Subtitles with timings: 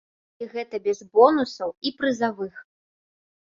[0.43, 2.65] І гэта без бонусаў і прызавых.